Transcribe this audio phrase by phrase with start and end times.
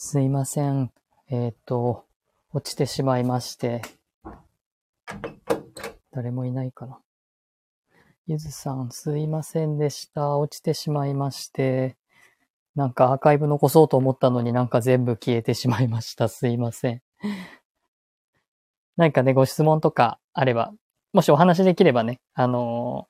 [0.00, 0.92] すいません。
[1.28, 2.04] えっ、と、
[2.52, 3.82] 落ちてしまいまして。
[6.12, 7.00] 誰もいないかな。
[8.28, 10.38] ゆずさん、すいませんでした。
[10.38, 11.96] 落ちてしまいまして。
[12.76, 16.28] なんかアーカイブ残そうと思ったのになんか全部消えてしまいました。
[16.28, 17.02] すいません。
[18.96, 20.72] 何かね、ご質問とかあれば、
[21.12, 23.08] もしお話できればね、あの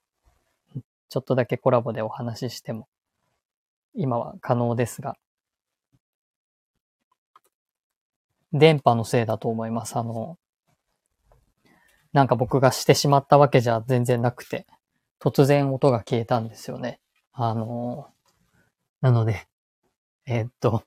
[0.75, 2.89] ーちょっとだけコラボでお話ししても、
[3.95, 5.19] 今は可能ですが、
[8.53, 9.97] 電波のせいだと思います。
[9.97, 10.39] あの、
[12.13, 14.67] なんか僕がしてしまったわけじゃ全然なくて、
[15.21, 17.01] 突然音が消えたんですよね。
[17.33, 18.09] あの、
[19.01, 19.47] なので、
[20.27, 20.85] えーっと、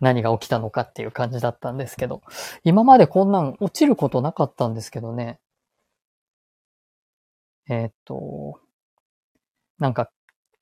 [0.00, 2.22] 何が起きたのかっていう感じだったんですけど、
[2.62, 5.40] 今までこんなん落ちることなかったんですけどね。
[7.68, 8.60] えーっと、
[9.78, 10.10] なんか、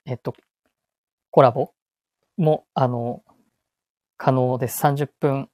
[0.06, 0.34] えーっと、
[1.30, 1.72] コラボ
[2.36, 3.22] も、あの、
[4.17, 4.83] 可能です。
[4.83, 5.48] 30分、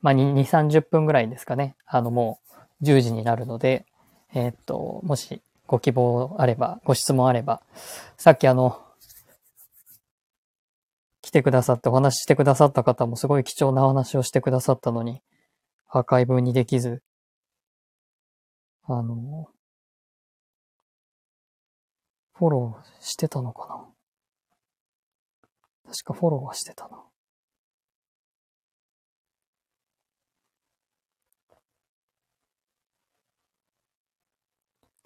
[0.00, 1.76] まあ、2、30分ぐらいですかね。
[1.86, 2.40] あの、も
[2.80, 3.86] う10時になるので、
[4.34, 7.62] えーっと、もしご希望あれば、ご質問あれば、
[8.16, 8.82] さっきあの、
[11.22, 15.22] 来てくださってお話ししてくださった方もすごい貴重なお話をしてくださったのに、
[15.88, 17.02] アーカイブにできず、
[18.84, 19.48] あの、
[22.34, 23.88] フォローしてたのかな？
[25.90, 27.02] 確かフォローはしてたな。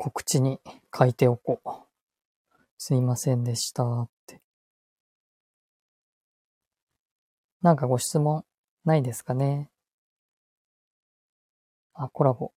[0.02, 0.60] 告知に
[0.98, 1.68] 書いておこう。
[2.78, 4.40] すいませんでしたって。
[7.60, 8.42] なんかご質問
[8.86, 9.68] ないですかね？
[11.92, 12.52] あ、コラボ。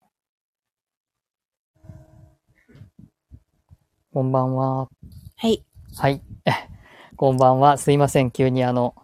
[4.13, 4.91] こんばんは。
[5.37, 5.65] はい。
[5.97, 6.21] はい。
[7.17, 7.79] こんばんは。
[7.79, 8.31] すいません。
[8.31, 8.95] 急にあの、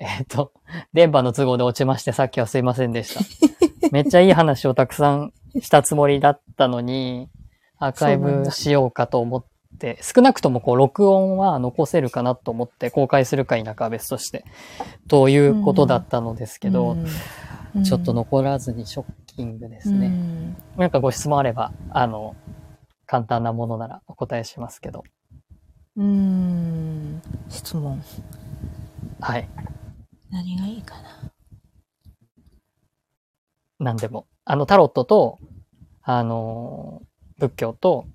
[0.00, 0.52] えっ、と、
[0.92, 3.20] 電波の都合で落ちまして、さっきはすいませんでした。
[3.92, 7.28] めっちゃいい話をたくさんしたつもりだったのに、
[7.78, 9.44] アーカイブしようかと思っ
[9.78, 14.44] て、少なくともこう、録音は残せるかなと思って、公開するか否かは別として、
[15.08, 17.06] ということだったのですけど、うん
[17.84, 20.08] ちょっと残らずにショッキングですうね。
[20.08, 22.36] んなんかご質問あれば、あの、
[23.06, 25.04] 簡単なものならお答えしますけど。
[25.96, 27.22] うん。
[27.48, 28.02] 質問。
[29.20, 29.48] はい。
[30.30, 31.32] 何がいいかな。
[33.78, 34.26] 何でも。
[34.44, 35.38] あの、タロットと、
[36.02, 37.02] あの、
[37.38, 38.06] 仏教と、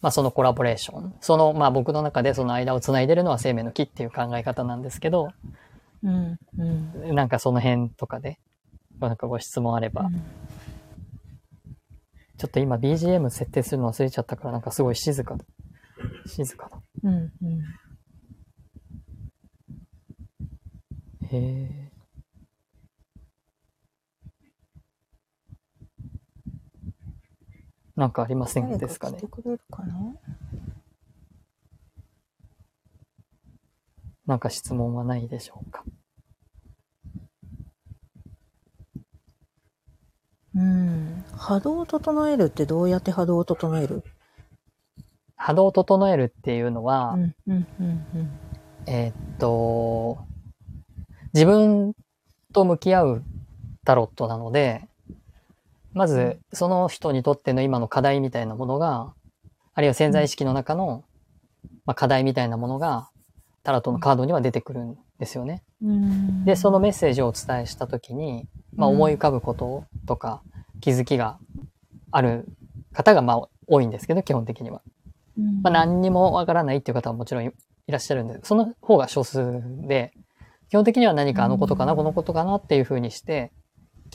[0.00, 1.14] まあそのコラボレーション。
[1.20, 5.28] その、まあ僕の中でその間を繋いでるのは生命の木っていう考え方なんですけど、
[6.02, 6.38] うん。
[6.58, 7.14] うん。
[7.14, 8.38] なんかその辺とかで、
[9.00, 10.10] なんかご質問あれば。
[12.38, 15.44] ちょっと今 BGM 設定するの忘れちゃったからなんかすごい静かだ。
[16.26, 16.78] 静かだ。
[17.02, 17.14] うん。
[17.14, 17.32] うん。
[21.28, 21.85] へえ。
[27.96, 29.18] なんかありませんですかね？
[29.70, 30.14] かな？
[34.26, 35.82] なんか質問はないでしょうか？
[40.54, 41.24] うん。
[41.32, 44.04] 波動を整えるってどうやって波動を整える？
[45.36, 47.34] 波動を整えるっていうのは、うん。
[47.46, 47.66] うん。
[47.80, 48.04] うん。
[48.86, 50.18] えーっと、
[51.32, 51.94] 自分
[52.52, 53.24] と向き合う
[53.84, 54.88] タロットなので、
[55.96, 59.14] まず、その人にとっての今の課題みたいなものが、
[59.72, 61.04] あるいは潜在意識の中の、
[61.86, 63.08] まあ、課題みたいなものが、
[63.62, 65.62] タロットのカードには出てくるんですよね。
[65.82, 66.44] うん。
[66.44, 70.42] で、そのメッセージをお伝えしたときに、まあ、思い浮かぶこととか、
[70.82, 71.38] 気づきが
[72.10, 72.44] ある
[72.92, 74.82] 方が、まあ、多いんですけど、基本的には。
[75.38, 77.50] うん、まあ、何にもわからないっていう方はもちろんい
[77.88, 80.12] いらっしゃるんで、その方が少数で、
[80.68, 83.50] 基本的には何かあのことかな、うんこのことかなっていうふうにして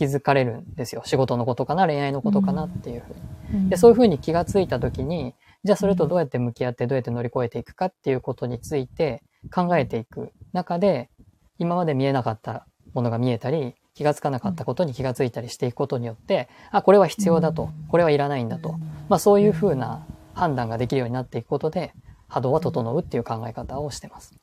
[0.02, 1.04] 気づかれるんですよ。
[1.06, 3.62] 仕事のことかな、恋愛のことかなっていうふうに。
[3.62, 9.22] うん、で、そういうふうに気がついたときに、じゃあそれとどうやって向き合ってどうやって乗り越えていくかっていうことについて
[9.54, 11.12] 考えていく中で、
[11.60, 12.66] 今まで見えなかった
[12.96, 18.80] ものが見えたり、気がつかなかったことに気がついたりしていくことによって、あ、これは必要だと、これはいらないんだと。
[19.08, 21.94] まあそういうふうな判断ができるようになっていくことで、
[22.28, 24.34] 波動は整うっていう考え方をしてます。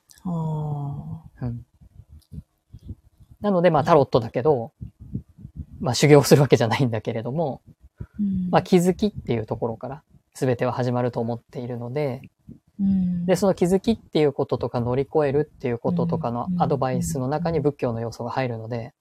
[1.42, 1.66] うん。
[3.40, 4.72] なので、まあタロットだけど、
[5.80, 7.62] まあ修行するわけじゃないんだけれども、
[8.18, 8.50] うん。
[8.50, 10.02] まあ気づきっていうところから
[10.34, 12.22] 全ては始まると思っているので、
[12.80, 13.26] うん。
[13.26, 18.94] で、その気づきっていうこととか乗り越えるっていうこととかのアドバイスの中に仏教の要素が入るので、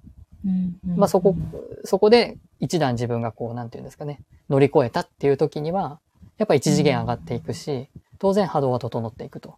[0.45, 0.97] うん。
[0.97, 1.35] まあそこ、
[1.83, 5.99] そこで一段自分がこう、なんていうんですかね、乗り越えたっていう時には、
[6.37, 7.89] やっぱ一次元上がっていくし、
[8.19, 9.57] 当然波動は整っていくと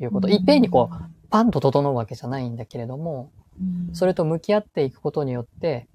[0.00, 0.28] いうこと。
[0.28, 5.88] いっぺんにこう、パンと整うわけじゃないんだけれども、うん、それと向き合っていくことによって、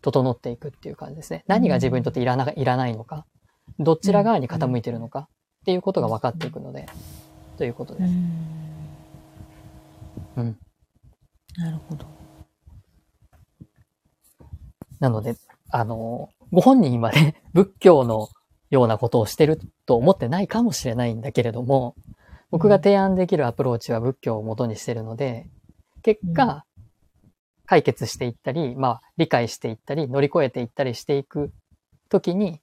[0.00, 1.44] 整っていくっていう感じですね。
[1.46, 3.26] 何が自分にとっていらないらないのか、
[3.78, 6.86] どちら側に傾いてるのかっていうことが分かっていくので、
[7.56, 8.10] ということうです。
[8.10, 8.62] ん。
[10.36, 10.58] うん。
[11.56, 12.06] なるほど。
[15.00, 15.36] なので、
[15.70, 18.28] あの、ご本人はね、 仏教の
[18.70, 21.94] ようなことをしてると思ってないかもしれないんだけれども、
[22.50, 25.48] 僕が提案できるアプローチは仏教を元にしてるので、
[26.02, 26.64] 結果、
[27.72, 31.50] 解決していったり、まあ、理解していったり、乗り越えていったりしていく
[32.10, 32.60] ときに、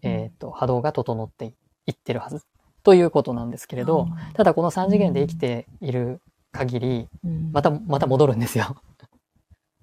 [0.00, 1.52] えっ、と、波動が整って
[1.84, 2.40] いってるはず。
[2.82, 6.22] ということなんですけれど、ただこの3次元で生きている
[6.52, 8.80] 限り、うん、また、また戻るんですよ。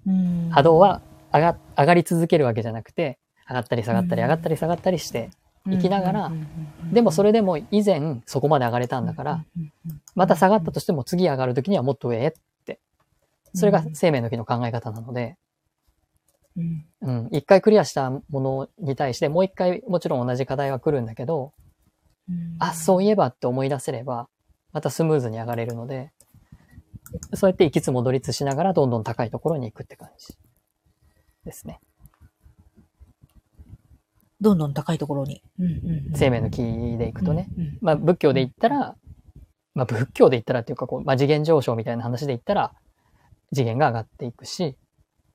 [0.08, 1.02] うん、波動は
[1.32, 4.28] 上が上がり続けるわけじゃなくて、上がったり下がったりうん。
[4.28, 5.30] 上がったり下がったりして、
[5.66, 6.32] 生きながら
[6.92, 9.44] でもそれでも以前そこまで上がれたんだから、、
[10.16, 12.40] また下がったとしても次上がるときにはもっと上へって。
[13.58, 15.36] それが生命の木の考え方なので、
[16.56, 21.52] うんうん、一回クリアしたものに対してもう一回もちろん同じ課題は来るんだけど、
[22.28, 24.28] うんあ、そういえばって思い出せれば、
[24.72, 26.12] またスムーズに上がれるので、
[27.34, 30.36] そうやって行きつ戻りつしながらどんどん高いところに行くって感じ
[31.44, 31.80] ですね。
[34.40, 35.42] どんどん高いところに。
[35.58, 35.72] うんうん
[36.08, 37.48] うん生命の木で行くとね。。
[37.56, 38.96] うんうんまあ仏教で言ったら、
[39.74, 42.74] まあ仏教で言ったらっていうかこう、まあ次元上昇みたいな話で言ったら、
[43.54, 44.76] 次元が上がっていくし、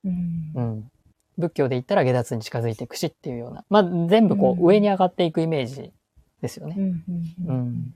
[0.04, 0.92] うんうん。
[1.38, 5.92] 仏教で言ったら下脱に近づいていくしっていうような、まあ全部こう上に上がっていくイメージ
[6.42, 6.76] ですよね。
[6.78, 6.82] う
[7.52, 7.94] ん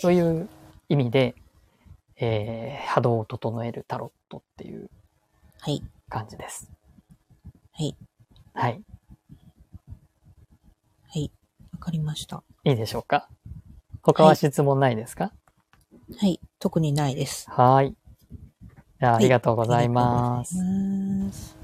[0.00, 0.48] そういう
[0.88, 1.34] 意味で、
[2.16, 4.90] えー、波動を整えるタロットっていう
[5.60, 5.82] はい。
[6.08, 6.70] 感じです。
[7.72, 7.96] はい。
[8.52, 8.82] はい。
[11.08, 11.32] はい。
[11.72, 12.42] わかりました。
[12.64, 13.28] いいでしょうか？
[14.02, 15.32] 他は質問ないですか？
[16.20, 16.40] はい。
[16.58, 17.48] 特にないです。
[17.50, 17.96] はーい。
[19.00, 20.54] あ、りがとうございます。
[20.58, 21.58] ありがとうございます。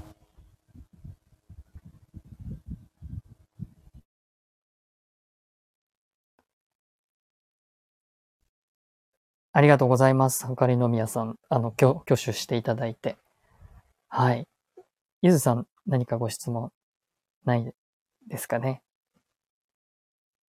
[9.51, 10.45] ありがとうございます。
[10.45, 13.17] ほかりのみやさん、あの、挙挙手していただいて。
[14.09, 14.47] はい。
[15.21, 16.71] ゆずさん、何かご質問
[17.45, 17.73] ない
[18.27, 18.81] ですかね？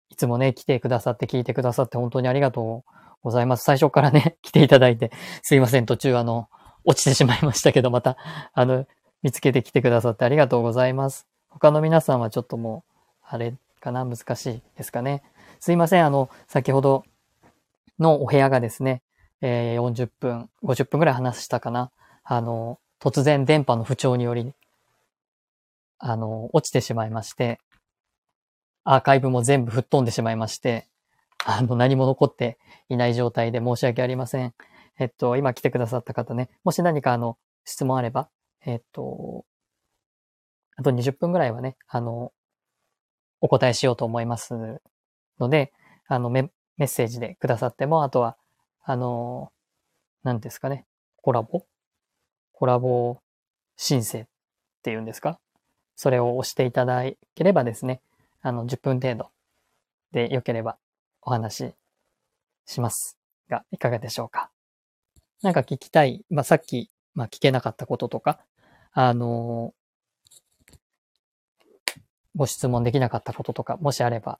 [0.10, 3.64] いつもね、来てくださって聞いてくださって本当にありがとうございます。
[3.64, 5.12] 最初からね、 来ていただいて、
[5.42, 6.50] すいません、途中あの、
[6.86, 8.18] 落ちてしまいましたけど、また、
[8.54, 8.86] あの、
[9.22, 11.28] 見つけてきてくださってありがとうございます。
[11.50, 12.94] 他の皆さんはちょっともう、
[13.24, 15.24] あれかな、難しいですかね？
[15.60, 17.04] すいません、あの、先ほど
[18.00, 19.02] のお部屋がですね、
[19.42, 21.92] えー40分、50分ぐらい話したかな？
[22.24, 24.54] あの、突然電波の不調により、
[25.98, 27.60] あの、落ちてしまいまして、
[28.84, 30.88] アーカイブも全部吹っ飛んでしまいまして、
[31.46, 32.58] あの、何も残って
[32.90, 34.54] いない状態で申し訳ありません。
[35.00, 38.30] えっと、今来てくださった方ね、もし何かあの、質問あれば、
[38.66, 39.46] えっと、
[40.76, 42.34] あと20分ぐらいはね、あの、
[43.42, 44.54] お答えしようと思います
[45.40, 45.72] ので、
[46.08, 48.38] あの、メッセージでくださっても、あとは、
[48.84, 49.52] あの、
[50.24, 50.86] 何ですかね、
[51.22, 51.66] コラボ？
[52.52, 53.22] コラボ
[53.78, 54.28] 申請っ
[54.84, 55.40] ていうんですか？
[55.96, 57.04] それを押していただ
[57.36, 58.02] ければですね、
[58.42, 59.30] あの、10分程度
[60.12, 60.78] でよければ
[61.22, 61.74] お話
[62.66, 63.18] しします
[63.50, 64.52] が、いかがでしょうか？
[65.42, 68.40] なんか聞きたい、まあ、さっき、まあ、聞けなかったこととか、
[68.92, 69.74] あの、
[72.36, 74.40] ご質問できなかったこととか、もしあれば、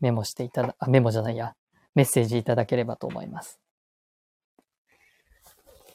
[0.00, 1.54] メモしていただ、あ、メモじゃないや、
[1.94, 3.58] メッセージいただければと思います。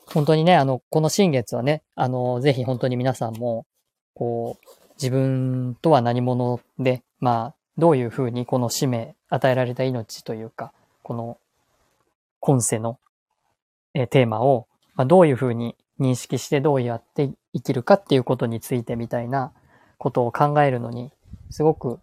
[0.07, 3.67] 本当にね、あの、この新月はね、あの、ぜひ本当に皆さんも、
[4.15, 11.37] こう、自分とは何者で、まあ、どういうふうにこの使命、与えられた命というか、この、
[12.39, 12.99] 今世の、
[13.93, 19.51] えテーマを、ま、どういうふうに認識してどうやって生きるかっていうことについてみたいな
[19.97, 21.11] ことを考えるのに、
[21.49, 21.99] すごく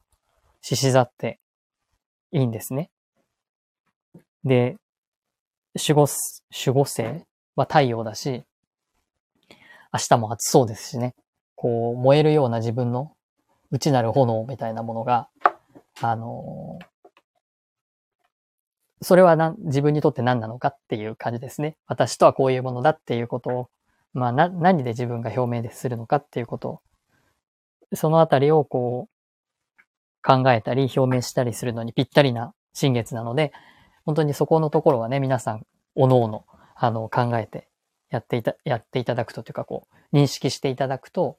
[0.62, 1.38] 獅子座って
[2.33, 2.90] いいんですね。
[4.45, 4.76] で、
[5.76, 6.06] 守護、
[6.66, 7.02] 守護星
[7.54, 8.45] は太陽だし、
[9.92, 11.14] 明日も暑そうですしね。
[11.54, 13.12] こう、燃えるような自分の
[13.71, 15.28] 内なる炎みたいなものが、
[16.00, 16.78] あの
[19.02, 21.76] それはな自分にとって何なのかっていう感じですね。
[21.86, 23.68] 私とはこういうものだっていうことを、
[24.14, 26.80] まあ、な、何で自分が表明でするのかっていうことを、
[27.94, 29.12] そのあたりをこう、
[30.22, 33.52] 考えたり表明したりするのにぴったりな新月なので、
[34.04, 37.68] 本当にそこのところはね、皆さん、おのおの、あの、考えて
[38.10, 41.38] やっていた、やっていただくとというか、こう、認識していただくと、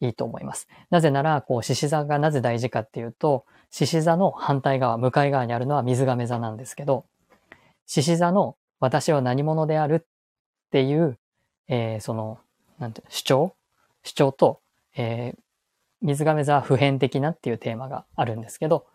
[0.00, 0.68] いいと思います。
[0.90, 7.04] なぜなら、こう、獅子座がなぜ大事かっていうと、獅子座の反対側、向かい側にあるのは水亀座なんですけど、
[7.86, 10.06] 獅子座の私は何者であるっ
[10.70, 11.18] ていう、
[11.68, 12.38] えー、その、
[12.78, 13.54] なんて主張？
[14.02, 14.60] 主張と、
[14.96, 15.38] えー、
[16.00, 18.86] 水亀座は普遍的なっていうテーマがあるんですけど、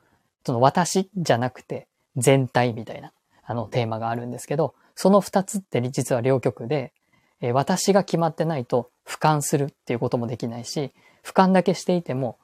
[0.46, 3.12] その私じゃなくて全体みたいな
[3.44, 6.94] あのテーマがあるんですけど、その二つって実は両極で、
[7.42, 12.40] えー、私が決まってないと俯瞰するっていうこともできないし、俯瞰だけしていても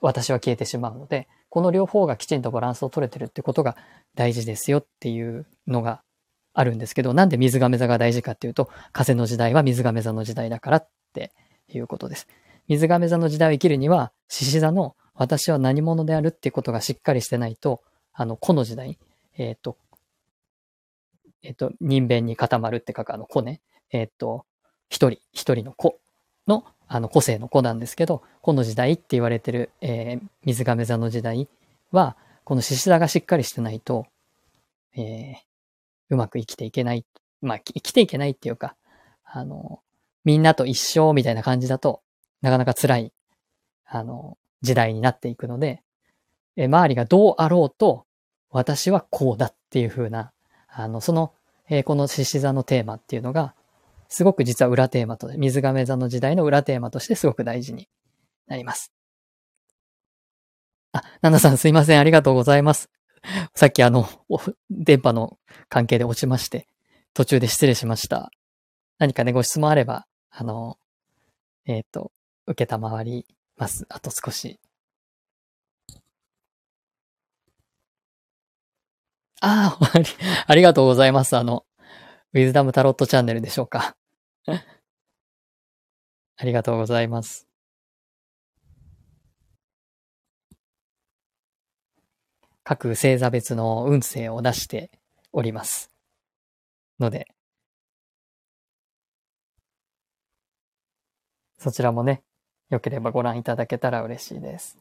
[0.00, 3.76] 私は消えてしまうので、この両方がきちんとバランスを取れてるってことが
[4.14, 6.02] 大事ですよっていうのが
[6.54, 11.32] あるんですけど、なんで水亀座が大事かっていうと、風の時代は水亀座の時代だからって
[11.68, 12.26] いうことです。
[12.66, 17.82] 水亀座の時代を生きるには、獅子座の私は何者であるっていうことがしっかりしてないと、
[18.14, 18.98] あの、個の時代、
[19.36, 19.76] えっ、ー、と、
[21.42, 24.46] えっ、ー、と、人弁に固まるって書くあの子ね、えっ、ー、と、
[24.88, 26.00] 一人、一人の子
[26.46, 31.48] の、あの、個性の子なんですけど、この時代って言われてる、えー、水亀座の時代
[31.90, 34.06] は、この獅子座がしっかりしてないと、
[34.96, 35.36] えー、
[36.10, 37.04] うまく生きていけない。
[37.42, 38.76] まあ、生きていけないっていうか、
[39.24, 39.80] あの、
[40.24, 42.02] みんなと一緒みたいな感じだと、
[42.40, 43.12] なかなか辛い、
[43.84, 45.82] あの、時代になっていくので、
[46.56, 48.06] え周りがどうあろうと、
[48.50, 50.32] 私はこうだっていう風な、
[50.68, 51.32] あの、その、
[51.68, 53.54] えー、この獅子座のテーマっていうのが、
[54.08, 57.88] すごく実は裏テーマと、水亀座の時代の裏テーマとしてすごく大事に
[58.46, 58.92] なります。
[60.92, 62.00] あ、ナナさんすいません。
[62.00, 62.90] ありがとうございます。
[63.54, 64.08] さっきあの、
[64.70, 66.68] 電波の関係で落ちまして、
[67.14, 68.30] 途中で失礼しました。
[68.98, 70.78] 何かね、ご質問あれば、あの、
[71.66, 72.12] えっ、ー、と、
[72.46, 73.86] 受けたまわります。
[73.88, 74.60] あと少し。
[79.40, 79.92] ああ、
[80.46, 81.36] ありがとうございます。
[81.36, 81.66] あの、
[82.36, 83.96] ウィズダムタロットチャンネルでしょうか。
[86.36, 87.48] ありがとうございます。
[92.62, 94.90] 各星座別の運勢を出して
[95.32, 95.90] おります。
[97.00, 97.26] ので、
[101.56, 102.22] そちらもね、
[102.68, 104.78] よければご覧いただけたら嬉しいです。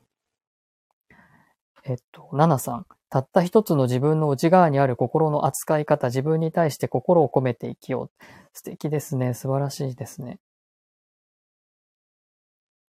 [1.86, 2.86] えっと、ナナさん。
[3.16, 8.26] たった一つの自分の内側にある心の扱い方、自分に対して心を込めて生きよう。
[8.52, 9.34] 素敵ですね。
[9.34, 10.38] 素晴らしいですね。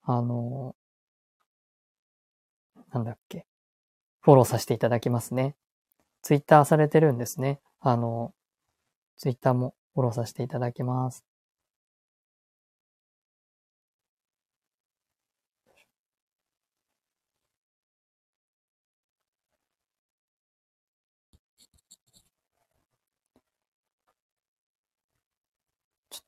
[0.04, 0.78] あの、
[2.94, 3.46] なんだっけ。
[4.22, 5.58] フォローさせていただきますね。
[6.22, 7.60] ツイッターされてるんですね。
[7.82, 8.34] あの、
[9.18, 11.26] ツイッターもフォローさせていただきます。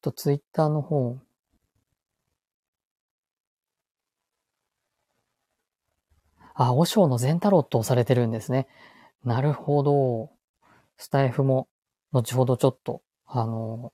[0.05, 1.17] とツイッターの方、
[6.53, 8.67] あ、和尚の全タロットをされてるんですね。
[9.24, 10.29] なるほど。
[10.97, 11.67] スタイフも、
[12.12, 13.91] 後ほどちょっと、あの、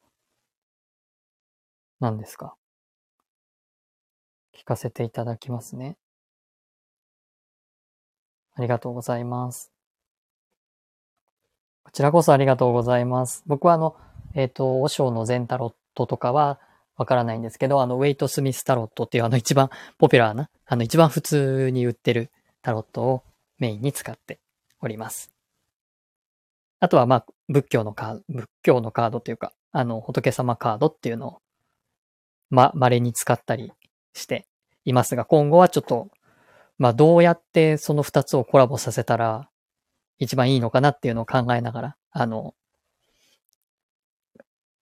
[1.99, 2.55] 何ですか。
[4.53, 5.97] 聞かせていただきますね。
[8.53, 9.71] ありがとうございます。
[11.83, 13.43] こちらこそありがとうございます。
[13.47, 13.95] 僕はあの、
[14.35, 16.59] えっ、ー、と、和尚の全タロットとかは
[16.97, 22.29] わからないんですけど、あの、ウェイト・スミス・タロットっていうあの一番ポピュラーな、あの一番普通に売ってる
[22.61, 23.23] タロットを
[23.57, 24.39] メインに使って
[24.81, 25.31] おります。
[26.79, 31.37] あとは、まあ、仏教のカード、仏教のカードというか、あの、仏様カードっていうのを、
[32.49, 33.71] ま、稀に使ったり
[34.13, 34.47] して
[34.83, 36.09] いますが、今後はちょっと、
[36.77, 39.47] まあ、どうやってその二つをコラボさせたら
[40.17, 42.55] 一番いいのかなっていうのを考えながら、あの、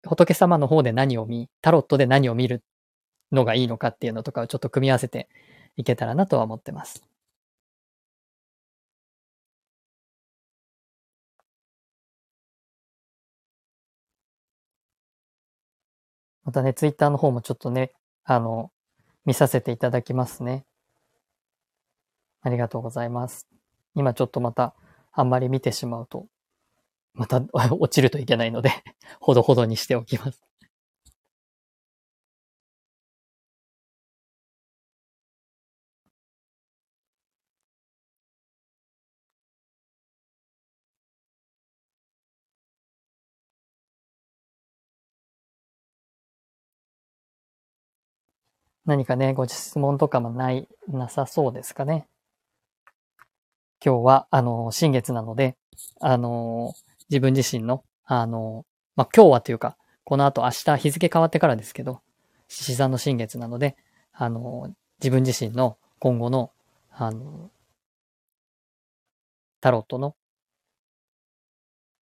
[0.06, 2.62] 仏様の方で何を見、タロットで何を見る？
[3.30, 5.28] のがいいのかっていうのとかをちょっと組み合わせて
[5.76, 7.02] いけたらなとは思ってます。
[16.44, 17.92] またね、ツイッターの方もちょっとね、
[18.24, 18.70] あの、
[19.26, 20.64] 見させていただきますね。
[22.40, 23.46] ありがとうございます。
[23.94, 24.74] 今ちょっとまた、
[25.12, 26.26] あんまり見てしまうと、
[27.14, 27.42] また
[27.78, 28.70] 落ちるといけないので
[29.20, 30.40] ほどほどにしておきます。
[48.86, 52.08] 何かね、ご質問とかもない、なさそうですかね。
[53.84, 55.56] 今日は、あの、新月なので、
[56.00, 56.72] あの、
[57.10, 58.64] 自分自身の、あの、
[58.96, 62.00] まあ、今日はというか、この後明日日付変わってからですけど、
[62.48, 63.76] 獅子座の新月なので、
[64.12, 66.50] あの、自分自身の今後の、
[66.90, 67.50] あの、
[69.60, 70.16] タロットの、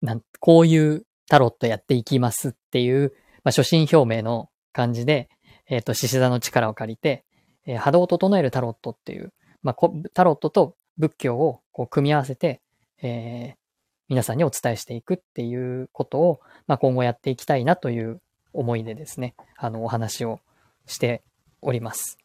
[0.01, 5.29] なん、こういうタロットやっていきますっていう、まあ、初心表明の感じで、
[5.67, 7.23] えっ、と、獅子座の力を借りて、
[7.65, 9.33] えー波動を整えるタロットっていう、
[9.63, 9.75] まあ、
[10.13, 12.61] タロットと仏教をこう組み合わせて、
[13.01, 13.64] えー
[14.07, 18.21] 皆さんにお伝えしていくっていうことを、まあ、今後やっていきたいなという
[18.53, 20.39] 思いでですね、あの、お話を
[20.85, 21.23] して
[21.61, 22.17] おります。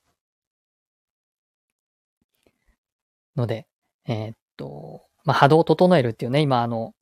[3.36, 3.66] ので、
[4.06, 6.94] えーっと、まあ、波動を整えるっていうね、今、あの、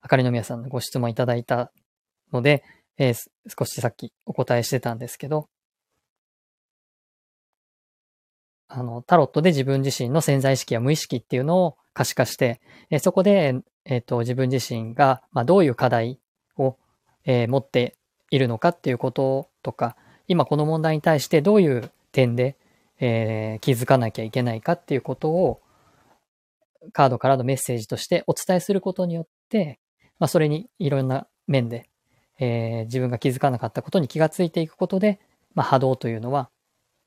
[0.00, 1.72] あかりの宮さんのご質問いただいた
[2.32, 2.64] ので、
[2.96, 3.14] えー
[3.46, 5.48] 少しさっきお答えしてたんですけど、
[8.68, 16.20] あの、タロットで自分自身の潜在意識や無意識っていうのを可視化して、えそこで、えっ、と、自分自身が、ま、どういう課題
[16.56, 16.76] を、
[17.24, 17.96] え持って
[18.30, 19.96] いるのかっていうこととか、
[20.28, 22.56] 今この問題に対してどういう点で、
[23.00, 25.60] え気づかなきゃいけないかっていうことを、
[26.92, 29.80] カードからのメッセージとしてお伝えすることによって、
[30.20, 31.90] まあ、それにいろんな面で、
[32.38, 35.18] えー自分が気づかなかったことに気がついていくことで、
[35.56, 36.48] まあ、波動というのは、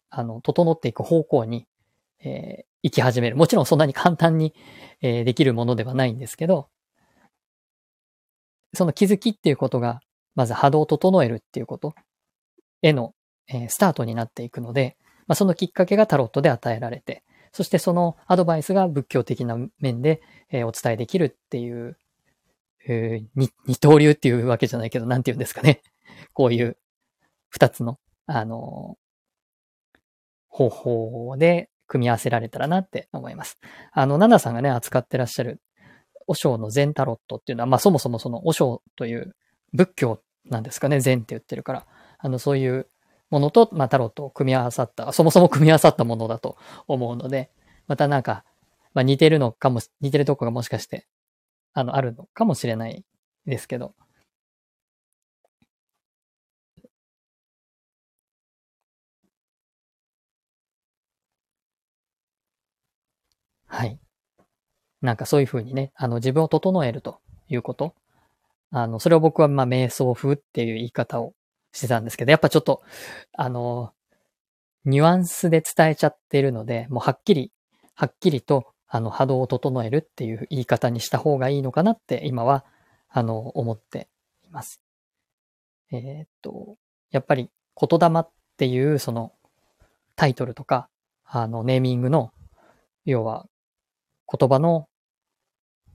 [0.09, 1.65] あの、整っていく方向に、
[2.23, 3.35] えー行き始める。
[3.35, 4.55] もちろんそんなに簡単に、
[5.01, 6.67] えーできるものではないんですけど、
[8.73, 9.99] その気づきっていうことが、
[10.35, 11.93] まず波動を整えるっていうこと
[12.81, 13.13] への、
[13.47, 14.97] えースタートになっていくので、
[15.27, 21.97] まあ、そのきっかけがタロットで与えられて、そしてそのアドバイスが仏教的な面で、えーお伝えできるっていう、
[22.87, 25.83] えー二刀流っていうわけじゃないけど、なんて言うんですかね。
[26.33, 26.77] こういう
[27.49, 29.01] 二つの、あのー
[30.53, 33.59] 方法で組み合わせられたらなって思います。
[33.91, 35.61] あの、ナナさんがね、扱ってらっしゃる、
[36.25, 39.35] 和尚の禅タロットっていうのは、まあそもそもその和尚という
[39.73, 41.85] 仏教なんですかね、禅って言ってるから、
[42.17, 42.87] あの、そういう
[43.29, 46.55] ものと、まあタロットを組み合わさった、そもそも組み合わさったものだと
[46.87, 47.51] 思うので、
[47.87, 48.45] またなんか、
[48.93, 51.07] まあ似てるのかも、似てるとこがもしかして、
[51.73, 53.03] あの、あるのかもしれない
[53.45, 53.95] ですけど、
[63.71, 63.97] はい。
[65.01, 67.95] なんかそういうふうにね、あの自分を整えるということ。
[68.69, 71.33] あの、それを僕はまあ瞑想風っていう言い方を
[71.71, 72.83] してたんですけど、やっぱちょっと、
[73.33, 73.93] あの、
[74.83, 77.53] ニュアンスで伝えちゃってるので、もうはっきり、
[77.95, 82.65] はっきりと、あの、波動を整えるっていう言い方にした方がいいのかなって今は、
[83.07, 84.09] あの、思って
[84.43, 84.81] います。
[85.93, 86.75] えーっと、
[87.09, 89.31] やっぱり言霊っていうその
[90.17, 90.89] タイトルとか、
[91.25, 92.31] あの、ネーミングの、
[93.05, 93.47] 要は
[94.31, 94.87] 言葉の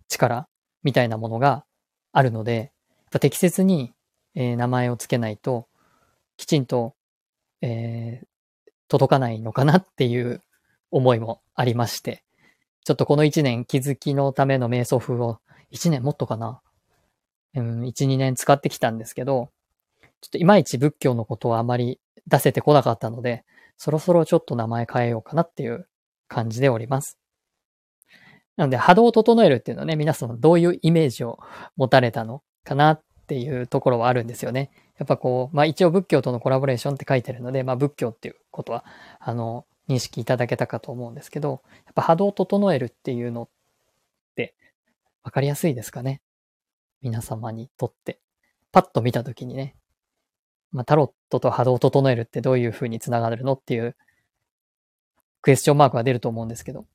[0.09, 0.49] 力
[0.83, 1.65] みたいなものが
[2.13, 2.73] あるので、
[3.21, 3.93] 適切に、
[4.35, 5.67] えー名前をつけないと、
[6.37, 6.95] きちんと、
[7.63, 8.27] えー
[8.89, 10.41] 届かないのかなっていう
[10.93, 12.23] 思いもありまして、
[12.85, 16.61] ちょっとこの一年気づきのための瞑想風を、一年もっとかな
[17.55, 19.51] うん、一、二年使ってきたんですけど、
[20.21, 23.45] ちょっといまいち仏教のことはあまり出せてこなかったので、
[23.77, 25.89] そろそろちょっと名前変えようかなっていう
[26.29, 27.19] 感じでおります。
[28.57, 31.39] なので波動を整えるっていうのはね、皆さんどういうイメージを
[31.77, 34.71] 持たれたのかなっていうところはあるんですよね。
[34.99, 38.85] やっぱこう、まあ一応仏教とのコラボレーションって書いてるので、まあ仏教っていうことは、
[39.21, 43.49] あの、認識いただけたかと思うんですけど、やっぱ波動を整えるっていうのっ
[44.35, 44.55] て
[45.23, 46.21] わかりやすいですかね
[47.03, 48.21] 皆様にとって。
[48.73, 49.77] パッと見たときにね、
[50.73, 53.97] まあタロットと波動を整えるってどういう風につながるのっていう
[55.41, 56.87] クエスチョンマークが出ると思うんですけど、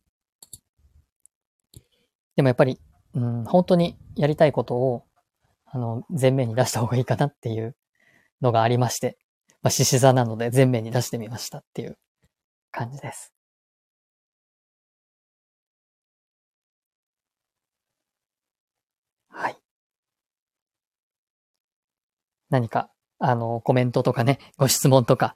[2.35, 2.79] でもやっぱり、
[3.13, 5.03] うん、本当にやりたいことを、
[5.65, 7.75] あの、前面に出した方がいいかなっていう
[8.41, 9.17] のがありまして、
[9.61, 11.97] まあ、獅子座なので前面に出してみましたっていう
[12.71, 13.33] 感じです。
[19.29, 19.57] はい。
[22.49, 22.89] 何か、
[23.19, 25.35] あの、コメントとかね、ご質問とか、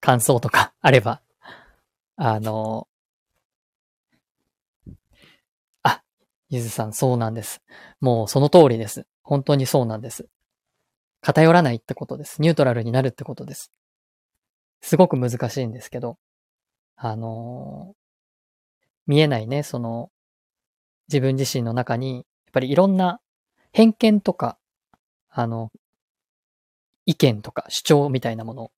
[0.00, 1.20] 感想とかあれば、
[2.16, 2.88] あの、
[5.82, 6.02] あ、
[6.50, 7.60] ゆずさん、そうなんです。
[8.00, 9.06] もうその通りです。
[9.22, 10.28] 本当にそうなんです。
[11.20, 12.40] 偏らないってことです。
[12.40, 13.72] ニュートラルになるってことです。
[14.80, 16.18] すごく難しいんですけど、
[16.96, 17.94] あの
[19.06, 20.10] 見えないね、その、
[21.08, 23.20] 自分自身の中に、やっぱりいろんな
[23.72, 24.58] 偏見とか、
[25.30, 25.70] あの、
[27.06, 28.68] 意見とか主張みたいなものっ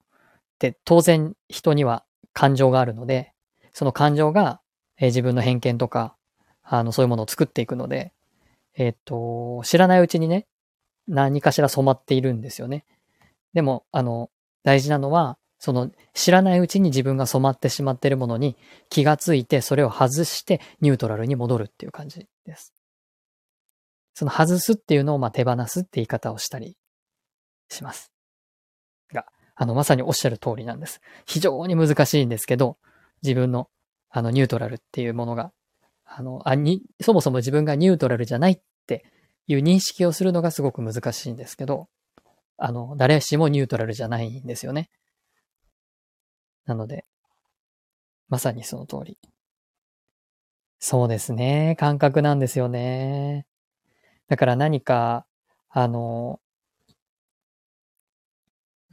[0.60, 3.32] て当然人には感情があるので、
[3.72, 4.60] その感情が、
[4.98, 6.16] え自分の偏見とか、
[6.62, 8.12] あの、そういうものを作っていくので、
[8.74, 10.46] えっと、知らないうちにね、
[11.08, 12.84] 何かしら染まっているんですよね。
[13.52, 14.30] でも、あの、
[14.62, 18.56] 大事なのは、その知らないうちに自分が染まってしまっているものに
[18.88, 22.72] 気がついて、それを外してニュートラルに戻るっていう感じです。
[24.14, 26.76] その外すっていうのをまあ手放すって言い方をしたり
[27.68, 28.10] します。
[29.12, 31.00] が、あの、まさにおっしゃる通りなんです。
[31.26, 32.78] 非常に難しいんですけど、
[33.22, 33.68] 自分の
[34.08, 35.52] あのニュートラルっていうものが、
[36.12, 39.04] あの、あに、そもそも自分がニュートラルじゃないって
[39.46, 41.88] いう認識をするのがすごく難しいんですけど、
[42.58, 44.90] あの、誰しもニュートラルじゃないんですよね。
[46.64, 47.04] なので、
[48.30, 49.18] まさにその通り。
[50.80, 51.76] そうですね。
[51.78, 53.46] 感覚なんですよね。
[54.28, 55.26] だから何か、
[55.70, 56.40] あの、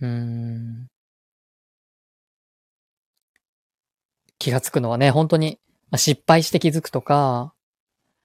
[0.02, 0.88] うーん、
[4.40, 5.60] 気がつくのはね、本当に、
[5.96, 7.54] 失敗して気づくとか、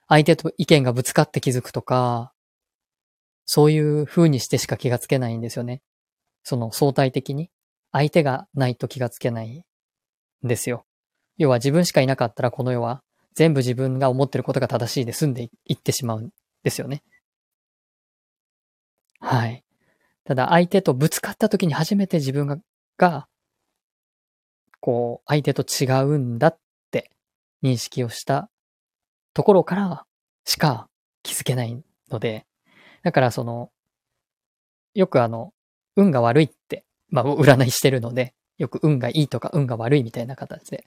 [0.09, 2.33] 相手と意見がぶつかって気づくとか、
[3.45, 5.83] そういう風にしてしか気がつけないんですよね。
[6.43, 7.51] その相対的に。
[7.93, 9.67] 相手がないと気がつけない
[10.45, 10.87] んですよ。
[11.37, 13.03] 要は自分しかいなかったらこの世は
[13.35, 16.31] 全部自分が思ってることが正しいで済んでいってしまうん
[16.63, 17.03] ですよね。
[19.21, 19.63] はい。
[20.25, 22.59] ただ相手とぶつかった時に初めて自分が、
[22.97, 23.29] が、
[24.81, 26.59] こう、相手と違うんだっ
[27.63, 28.51] 認識をした
[29.35, 30.05] ところから
[30.45, 30.89] しか
[31.23, 32.47] 気づけないので、
[33.03, 33.71] だからその、
[34.95, 35.53] よくあの、
[35.97, 40.85] 運が悪いってまあ、占いしてるので、よく運がいいとか運が悪いみたいな形で。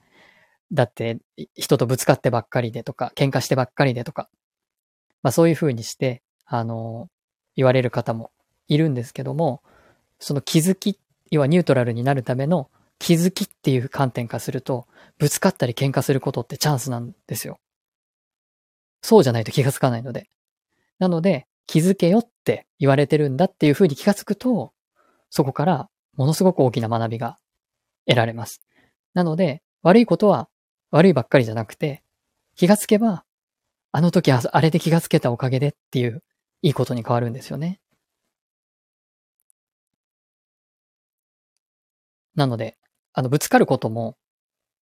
[0.74, 1.20] だって、
[1.54, 4.28] 人とぶつかってばっかりでとか、喧嘩してばっかりでとか、
[5.22, 7.08] まあそういう風にして、あの、
[7.56, 8.32] 言われる方も
[8.68, 9.62] いるんですけども、
[10.20, 17.60] その気づき、要はニュートラルになるための気づきっていう観点化すると、ぶつかったり喧嘩することってチャンスなんですよ。
[19.02, 20.30] そうじゃないと気がつかないので。
[21.00, 24.74] なので、気づけよって言われてるんだっていう風に気がつくと、
[25.30, 27.38] そこからものすごく大きな学びが
[28.08, 28.62] 得られます。
[29.14, 30.50] なので、悪いことは
[30.92, 32.04] 悪いばっかりじゃなくて、
[32.56, 33.26] 気がつけば、
[33.92, 36.24] あの時あれで気がつけたおかげでっていう
[36.62, 37.80] いいことに変わるんですよね。
[42.36, 42.78] なので、
[43.18, 44.18] あの、ぶつかることも、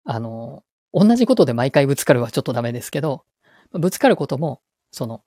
[0.06, 3.26] あの、同じことで毎回ぶつかるはちょっとダメですけど、
[3.74, 5.24] ぶつかることも、その、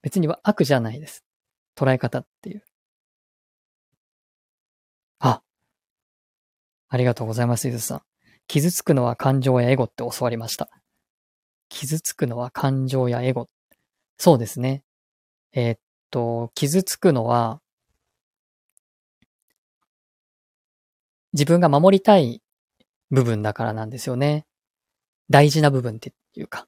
[0.00, 1.24] 別には悪じゃないです。
[1.76, 2.64] 捉え方っていう。
[5.18, 5.42] あ、
[6.88, 8.02] ありがとうございます、ゆずさん。
[8.46, 10.70] 傷つくのは感情やエゴって教わりました。
[11.68, 13.50] 傷つくのは感情やエゴ。
[14.16, 14.84] そうですね。
[15.52, 15.78] えー、っ
[16.10, 17.60] と、傷つくのは、
[21.38, 22.42] 自分が守りたい
[23.12, 24.44] 部分だからなんですよね。
[25.30, 26.66] 大事な部分っていうか。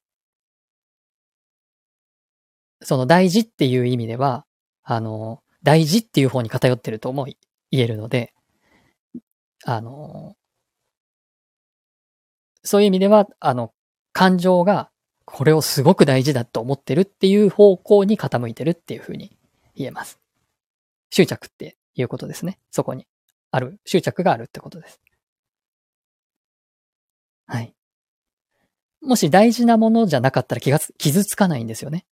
[2.81, 4.47] その大事っていう意味では、
[4.85, 7.27] あの、大事っていう方に偏ってるとも
[7.73, 8.33] 言えるので、
[9.65, 10.37] あの、
[12.63, 13.73] そういう意味では、あの、
[14.13, 14.89] 感情が
[15.25, 19.37] これをすごく大事だと思ってるっていう方向に傾いてるっていうふうに
[19.75, 20.21] 言えます。
[21.11, 22.61] 執着っていうことですね。
[22.71, 23.09] そこに
[23.51, 25.01] ある、執着があるってことです。
[27.47, 27.75] はい。
[29.01, 32.07] もし大事なものじゃなかったら気がつ、傷つかないんですよね。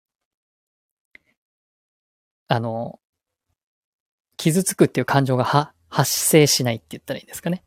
[2.47, 2.99] あの、
[4.37, 7.63] 傷つくっていう感情がは発生しないって言ったらいいんですかね。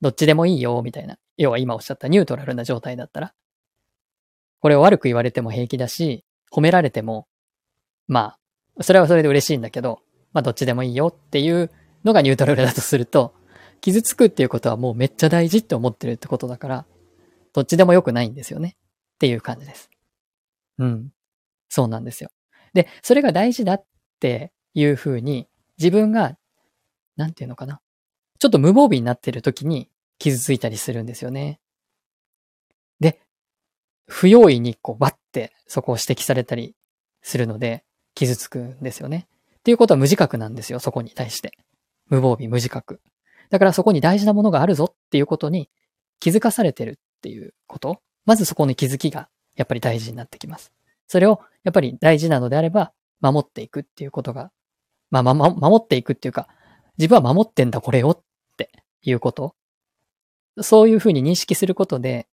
[0.00, 1.18] どっちでもいいよ、みたいな。
[1.36, 3.34] 要は今おっしゃったニュートラルな状態だったら。
[4.60, 7.26] これを悪く言われても平気だし、褒められても、
[8.06, 8.36] ま
[8.76, 10.00] あ、それはそれで嬉しいんだけど、
[10.32, 11.70] まあどっちでもいいよっていう
[12.04, 13.34] のがニュートラルだとすると、
[13.80, 16.86] 傷つくっていうことはもうめっちゃ大事って思ってるってことだから、
[17.52, 18.76] どっちでも良くないんですよね。
[18.78, 19.90] っていう感じです。
[20.78, 21.12] うん。
[21.68, 22.30] そうなんですよ。
[22.72, 23.84] で、それが大事だっ
[24.20, 26.36] ていうふうに自分が
[27.16, 27.80] なんていうのかな。
[28.38, 31.60] ちょっと無防備になってる時に傷ついたりするんですよね。
[33.00, 33.20] で、
[34.06, 36.76] 不用意にこうバッてそこを指摘されたり
[37.20, 37.84] するので
[38.14, 39.26] 傷つくんですよね。
[39.58, 41.52] っていうことは無自覚なんですよ、そこに対して。
[42.08, 43.00] 無防備、無自覚。
[43.50, 45.70] だからそこに大事なものがあるぞっていうことに
[46.20, 48.00] 気づかされてるっていうこと。
[48.26, 50.72] まずそこに気づきがやっぱり大事になってきます。
[51.06, 54.50] それをやっぱり大事なのであれば守っていくっていうことが、
[55.10, 56.48] まあ、ま、守っていくっていうか、
[56.98, 58.20] 自分は守ってんだこれをっ
[58.56, 58.70] て
[59.02, 59.54] いうこと。
[60.60, 62.28] そういうふうに認識することで、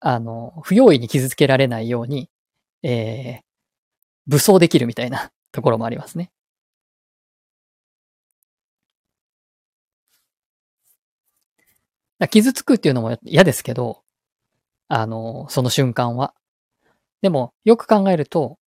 [0.00, 2.28] あの、不用意に傷つけられないように、
[2.82, 3.40] えー、
[4.26, 6.30] 武装できるみたいなところもありますね。
[12.28, 14.02] 傷つくっていうのも嫌ですけど、
[14.88, 16.34] あの、その瞬間は。
[17.22, 18.58] でも、よく考えると、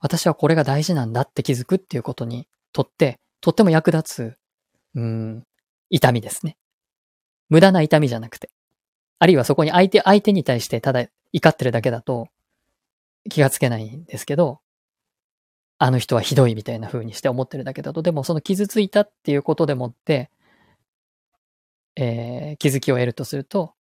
[0.00, 4.38] 私はこれが大事なんだって気づくっていうことにとって、とっても役立つ
[4.94, 5.44] うん、
[5.90, 6.56] 痛みですね。
[7.48, 8.50] 無駄な痛みじゃなくて。
[9.20, 12.28] あるいはそこに相手、相手に対してただ怒ってるだけだと
[13.28, 14.60] 気がつけないんですけど、
[15.78, 20.30] あの人はひどいみたいな風にして思ってるだけだと、でもその傷ついたっていうことでもって、
[22.00, 23.74] えー、気づきを得るとすると、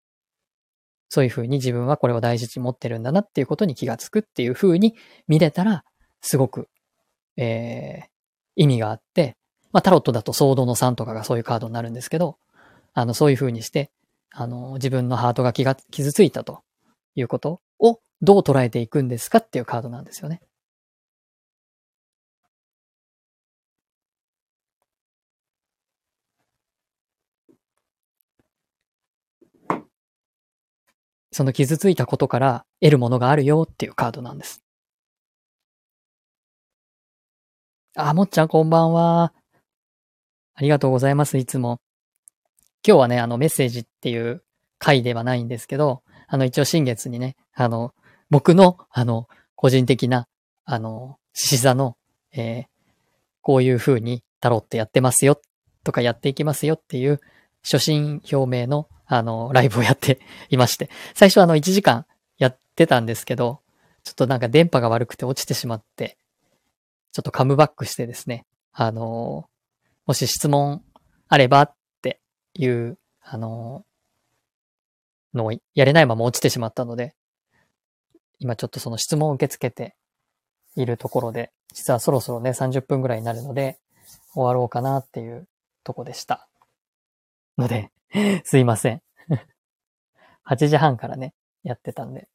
[1.08, 4.96] そういう風に自分はこれを大事に持ってるんだなっていうことに気がつくっていう風に
[5.28, 5.84] 見れたら、
[6.22, 6.68] すごく、
[7.36, 8.06] えー、
[8.56, 9.36] 意味があって、
[9.70, 12.38] まあタロットだとソードの3とかがそういうカードになるんですけど、
[12.94, 13.90] あの、そういう風にして、
[14.32, 16.62] あの、自分のハートが気が、傷ついたと
[17.14, 20.40] いうことをどう捉えていくんですかっていうカードなんですよね。
[31.36, 34.62] その傷ついたことから得るものがあるよっていうカードなんです。
[37.94, 39.34] あ、もっちゃんこんばんは。
[40.54, 41.78] ありがとうございます、いつも。
[42.82, 44.44] 今日はね、あのメッセージっていう
[44.78, 47.92] 回ではないんですけど、あの一応新月にね、あの、
[48.30, 50.28] 僕の、あの、個人的な、
[50.64, 51.98] あの、獅子座の、
[52.32, 52.64] えー、
[53.42, 55.38] こういう風にタロットやってますよ
[55.84, 57.20] とかやっていきますよっていう
[57.62, 62.06] 初心表明のあの、ライブをやっていまして、最初あの1時間
[62.38, 63.60] やってたんですけど、
[64.04, 66.16] ちょっとなんか電波が悪くて落ちてしまって、
[67.12, 69.48] ちょっとカムバックしてですね、あの、
[70.06, 70.82] もし質問
[71.28, 72.20] あればって
[72.54, 73.84] いう、あの、
[75.34, 77.14] のをやれないまま落ちてしまったので、
[78.38, 79.96] 今ちょっとその質問を受け付けて
[80.76, 83.78] いるところで、実はそろそろね、30分ぐらいになるので、
[84.34, 85.48] 終わろうかなっていう
[85.84, 86.48] とこでした。
[87.56, 87.90] ので、
[88.44, 89.02] すいません。
[90.44, 92.28] 8時半からね、やってたんで。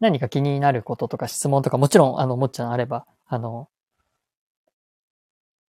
[0.00, 3.68] 何か気になることとか質問とか、もちろん、あの、もっちゃんあれば、あの、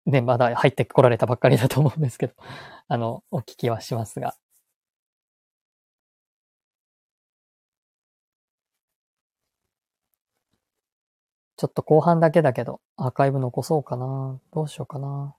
[0.05, 2.33] ね、まだ入ってこられたばっかりだと思うんですけど、
[2.87, 4.35] あの、お聞きはしますが。
[11.61, 14.39] ちょっと後半だけだけど、アーカイブ残そうかな。
[14.51, 15.35] どうしようかな。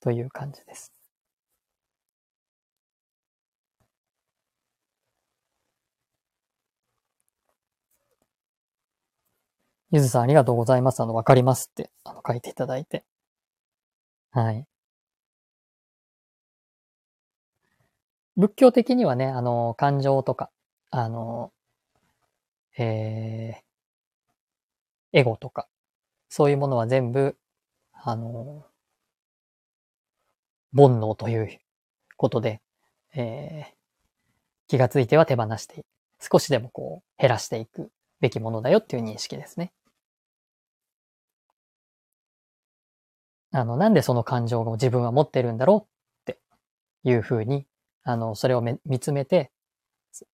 [0.00, 0.92] という感じです。
[9.92, 11.00] ゆずさんありがとうございます。
[11.00, 13.04] あの、わかりますって、あの、書いていただいて。
[14.32, 14.66] はい。
[18.36, 20.50] 仏教的にはね、あの、感情とか、
[20.90, 21.52] あの、
[22.78, 25.68] えー、エゴとか、
[26.28, 27.36] そういうものは全部、
[27.92, 28.66] あの、
[30.74, 31.60] 煩悩という
[32.16, 32.60] ことで、
[33.14, 33.74] えー、
[34.68, 35.84] 気がついては手放して
[36.20, 39.72] 少しでもこう減らしていくべきものだよっていう認識ですね。
[43.52, 45.88] あの、なんでその感情を自分は持ってるんだろ
[46.26, 46.38] うって
[47.02, 47.66] いうふうに、
[48.04, 49.50] あの、それをめ見つめて、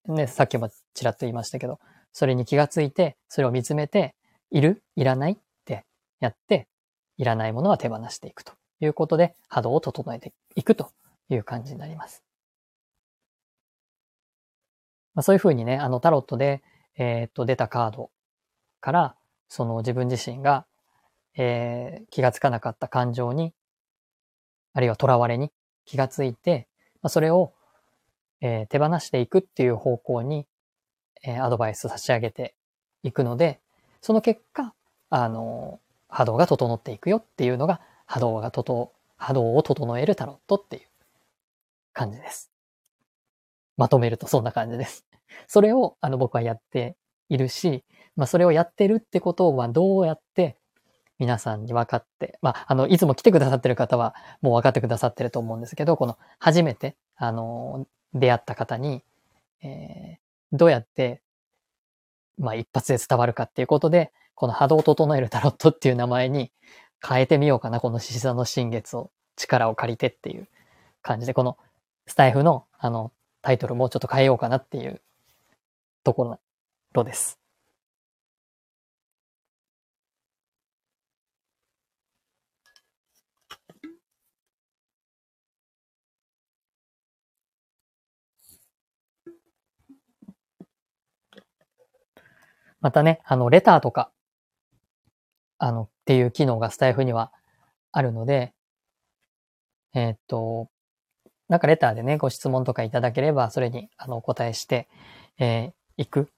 [0.07, 1.79] ね、さっきもちらっと言いましたけど、
[2.11, 4.15] それに気がついて、それを見つめて、
[4.49, 5.85] いるいらないって
[6.19, 6.67] やって、
[7.17, 10.91] いらないものは手放していくということで、波動を整えていくと
[11.29, 12.23] いう感じになります。
[15.13, 16.61] まあ、そういうふうにね、あのタロットで、
[16.95, 18.11] えー、っと、出たカード
[18.79, 19.15] から、
[19.49, 20.65] その自分自身が、
[21.35, 23.53] えー、気がつかなかった感情に、
[24.73, 25.51] あるいは囚われに
[25.85, 26.67] 気がついて、
[27.01, 27.53] まあ、それを
[28.41, 30.45] えー、手放していくっていう方向に、
[31.23, 32.55] えー、アドバイス差し上げて
[33.03, 33.59] いくので、
[34.01, 34.73] その結果、
[35.09, 40.83] あの、波動が整っていくよっていうのが、波動がとと、波動を整えるタロットっていう
[41.93, 42.51] 感じです。
[43.75, 45.05] まとめるとそんな感じです。
[45.47, 46.95] それを、あの、僕はやって
[47.29, 47.83] いるし、
[48.15, 50.57] まあ、それをやってるってことはどうやって
[51.19, 57.87] 皆さんに分かって、まあ、あの、いつも来てくださってる方はもう分かってくださってると思うんですけど、この初めて、あの、
[58.19, 59.03] 出会った方に、
[59.63, 61.21] えー、どうやって、
[62.37, 66.51] まあ一発で伝わるかっていうことで、この波動を整えるタロットっていう名前に
[67.05, 70.47] 変えてみようかな、この獅子座の新月を、力を借りてっていう
[71.01, 71.57] 感じで、この
[72.07, 75.01] スタイフのあのタイトルもちょっと変えようかなっていう
[76.03, 76.39] とこ
[76.93, 77.39] ろです。
[92.81, 94.11] またね、あの、レターとか、
[95.57, 97.31] あの、っていう機能がスタイフには
[97.91, 98.53] あるので、
[99.93, 100.69] えー、っと、
[101.49, 104.87] なんかレターでね、ご質問とかいただければ、それに、あの、お答えして、
[105.39, 106.29] えー、いく、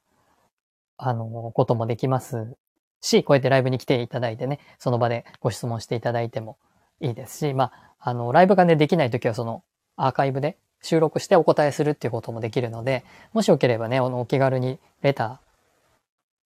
[0.98, 2.56] あの、こともできます
[3.02, 6.58] し、こうやってライブに来ていただいてね、その場でご質問していただいても
[7.00, 9.64] いいですし、まあ、あの、ライブがね、できないときはその
[9.96, 15.49] アーカイブで収録してお答えするっていうこともできるので、もしよければね、お気軽にレター、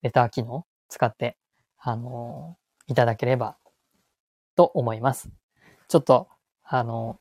[0.02, 1.36] レター機能使って、
[1.78, 3.56] あの、いただければ
[4.56, 5.30] と思います。
[5.88, 6.28] ちょっと、
[6.64, 7.18] あの、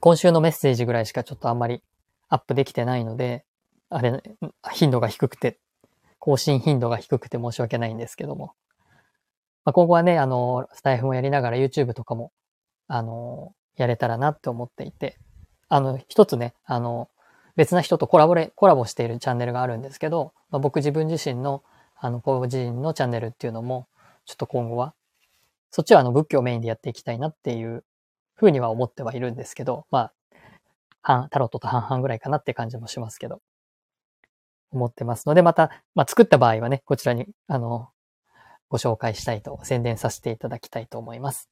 [0.00, 1.82] 今週のメッセージぐらいしかちょっとあんまり
[2.28, 3.44] アップできてないので、
[3.88, 4.22] あれ、
[4.72, 5.58] 頻度が低くて、
[6.18, 8.54] 更新頻度が低くて申し訳ないんですけども。
[9.64, 12.32] まあ、今後はね、あの、スタイフもやりながら YouTube とかも、
[12.88, 15.18] あの、やれたらなって思っていて、
[15.68, 17.08] あの、一つね、あの、
[17.56, 21.62] 別な人とコラボレ、コラボしているチャンネルがあるんですけど、まあ、僕自分自身の、
[21.96, 23.88] あの、個人のチャンネルっていうのも、
[24.24, 24.94] ちょっと今後は、
[25.70, 27.84] そっちはあの、仏教メインでやっていきたいなっていう
[28.34, 30.12] ふうには思ってはいるんですけど、まあ、
[31.02, 33.40] 半、タロットと半々ぐらいかなって感じもしますけど、
[34.70, 37.90] 思ってますので、また、まあ、作った場合はね、こちらに、あの、
[38.68, 41.51] ご紹介したいと、宣伝させていただきたいと思います。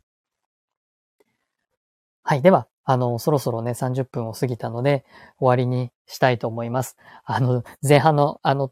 [2.31, 2.43] はい。
[2.43, 5.05] では、あの、そろそろね、30分を過ぎたので、
[5.41, 6.97] 終わりにしたいと思います。
[7.25, 8.71] あの、前半の、あの、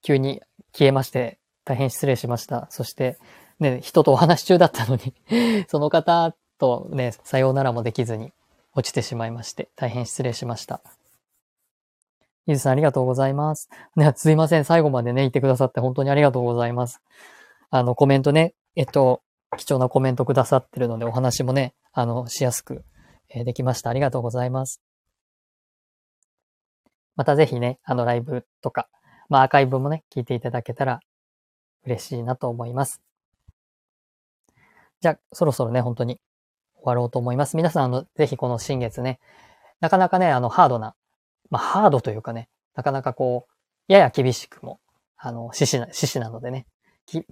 [0.00, 0.42] 急に
[0.72, 2.68] 消えまして、大変失礼しました。
[2.70, 3.18] そして、
[3.58, 5.12] ね、人とお話し中だったのに
[5.66, 8.32] その方とね、さようならもできずに、
[8.76, 10.80] 落ちてしまいまして、大変失礼しました。
[12.46, 13.70] ゆずさんありがとうございます。
[13.96, 14.64] ね、すいません。
[14.64, 17.02] 最後までね、いてくださって本当にありがとうございます。
[17.70, 19.20] あの、コメントね、えっと、
[19.56, 22.84] 貴重なコメントくださってるので、お話もね、あの、しやすく、
[23.30, 23.90] え、できました。
[23.90, 24.80] ありがとうございます。
[27.16, 28.88] またぜひね、あの、ライブとか、
[29.28, 31.00] まあ、アーカイブもね、聞いていただけたら
[31.84, 33.00] 嬉しいなと思います。
[35.00, 36.20] じゃあ、そろそろね、本当に
[36.74, 37.56] 終わろうと思います。
[37.56, 39.20] 皆さん、あの、ぜひこの新月ね、
[39.80, 40.94] なかなかね、あの、ハードな、
[41.50, 44.80] まあ、ハードというかね、なかなかこう、やや厳しくも、
[45.16, 46.66] あの、獅子な、獅子なのでね、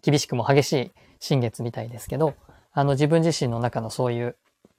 [0.03, 2.35] 厳しくも激しい新月みたいですけど、
[2.73, 4.37] あの、自分自身の中のそういう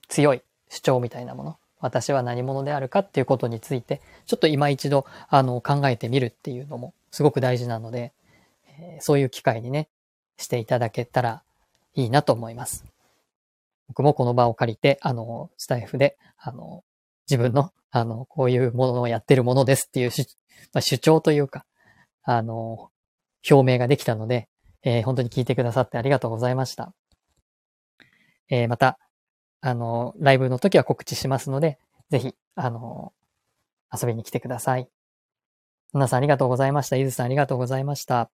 [0.08, 8.13] 強い主張みたいなもの、私は何者であるかっていうことについて、ちょっと今一度、あの、考えてみるっていうのもすごく大事なので、
[8.79, 9.89] え、そういう機会にね、
[10.38, 11.43] していただけたら
[11.95, 12.86] いいなと思います。
[13.88, 16.84] 僕もこの場を借りて、あの、スタイフで、あの、
[17.29, 20.27] 自分の、あの、こういうものをやってるものですっていう主,、
[20.73, 21.65] まあ、主張というか、
[22.23, 22.91] あの、
[23.49, 24.47] 表明ができたので、
[24.84, 26.93] えー、本当に聞いてくださってありがとうございました。
[28.49, 28.99] えー、また、
[29.62, 33.13] あの、ライブの時は告知しますので、ぜひ、あの、
[33.91, 34.89] 遊びに来てください。
[35.93, 36.98] 皆さんありがとうございました。
[36.98, 38.30] ゆずさんありがとうございました。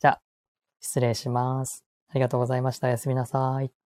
[0.00, 0.22] じゃあ、
[0.80, 1.84] 失礼します。
[2.08, 2.88] ありがとうございました。
[2.88, 3.81] おやすみなさい。